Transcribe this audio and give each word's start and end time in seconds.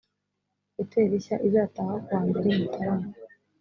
hotelishya 0.75 1.35
izatahwa 1.47 1.95
ku 2.03 2.09
wa 2.13 2.21
mbere 2.27 2.47
mutarama. 2.57 3.07